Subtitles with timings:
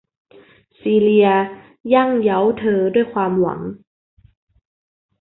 [0.79, 1.27] ซีเลีย
[1.93, 3.61] ยั่งเย้าเธอด้วยความหวัง